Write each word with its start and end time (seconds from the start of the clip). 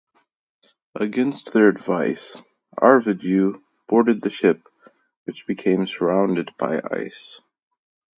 Against 0.95 1.53
their 1.53 1.67
advice 1.69 2.35
Arvedui 2.75 3.61
boarded 3.87 4.23
the 4.23 4.31
ship, 4.31 4.67
which 5.25 5.45
became 5.45 5.85
surrounded 5.85 6.49
by 6.57 6.81
ice. 6.89 7.39